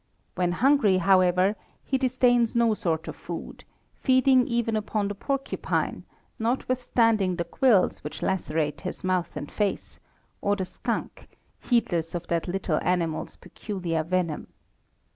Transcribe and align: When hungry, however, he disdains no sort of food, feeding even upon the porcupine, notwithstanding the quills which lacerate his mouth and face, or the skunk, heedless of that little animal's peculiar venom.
When 0.33 0.53
hungry, 0.53 0.97
however, 0.97 1.55
he 1.83 1.99
disdains 1.99 2.55
no 2.55 2.73
sort 2.73 3.07
of 3.07 3.15
food, 3.15 3.65
feeding 3.93 4.47
even 4.47 4.75
upon 4.75 5.09
the 5.09 5.13
porcupine, 5.13 6.05
notwithstanding 6.39 7.35
the 7.35 7.43
quills 7.43 8.03
which 8.03 8.23
lacerate 8.23 8.81
his 8.81 9.03
mouth 9.03 9.37
and 9.37 9.51
face, 9.51 9.99
or 10.41 10.55
the 10.55 10.65
skunk, 10.65 11.37
heedless 11.59 12.15
of 12.15 12.25
that 12.29 12.47
little 12.47 12.79
animal's 12.81 13.35
peculiar 13.35 14.01
venom. 14.03 14.47